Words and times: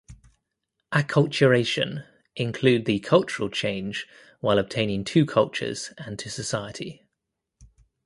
Acculturation 0.91 2.07
include 2.35 2.85
the 2.85 2.97
cultural 3.01 3.51
change 3.51 4.07
while 4.39 4.57
obtaining 4.57 5.03
two 5.03 5.27
cultures 5.27 5.93
and 5.99 6.17
to 6.17 6.27
society. 6.27 7.05